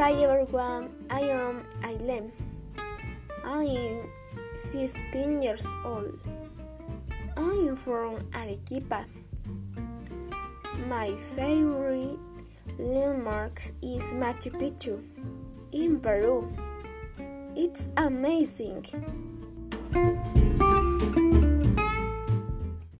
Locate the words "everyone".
0.24-0.88